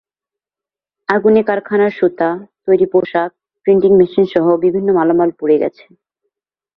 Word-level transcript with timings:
আগুনে 1.09 1.41
কারখানার 1.43 1.91
সুতা, 1.91 2.29
তৈরি 2.65 2.87
পোশাক, 2.93 3.29
প্রিন্টিং 3.65 3.91
মেশিনসহ 3.99 4.45
বিভিন্ন 4.65 4.87
মালামাল 4.97 5.29
পুড়ে 5.39 5.55
গেছে। 5.57 5.85